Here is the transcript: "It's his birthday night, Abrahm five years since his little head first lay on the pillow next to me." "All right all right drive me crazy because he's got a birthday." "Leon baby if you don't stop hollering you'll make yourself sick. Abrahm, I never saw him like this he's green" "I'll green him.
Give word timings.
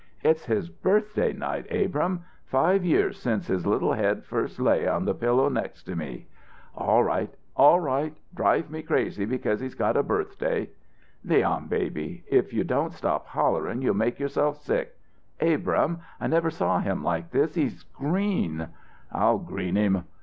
"It's 0.23 0.45
his 0.45 0.67
birthday 0.67 1.31
night, 1.31 1.67
Abrahm 1.69 2.21
five 2.47 2.83
years 2.83 3.19
since 3.19 3.45
his 3.45 3.67
little 3.67 3.93
head 3.93 4.23
first 4.23 4.59
lay 4.59 4.87
on 4.87 5.05
the 5.05 5.13
pillow 5.13 5.47
next 5.47 5.83
to 5.83 5.95
me." 5.95 6.25
"All 6.75 7.03
right 7.03 7.31
all 7.55 7.79
right 7.79 8.15
drive 8.33 8.71
me 8.71 8.81
crazy 8.81 9.25
because 9.25 9.59
he's 9.59 9.75
got 9.75 9.95
a 9.95 10.01
birthday." 10.01 10.71
"Leon 11.23 11.67
baby 11.67 12.23
if 12.25 12.51
you 12.51 12.63
don't 12.63 12.93
stop 12.95 13.27
hollering 13.27 13.83
you'll 13.83 13.93
make 13.93 14.17
yourself 14.19 14.57
sick. 14.57 14.97
Abrahm, 15.39 15.99
I 16.19 16.25
never 16.25 16.49
saw 16.49 16.79
him 16.79 17.03
like 17.03 17.29
this 17.29 17.53
he's 17.53 17.83
green" 17.83 18.69
"I'll 19.11 19.37
green 19.37 19.75
him. 19.75 20.05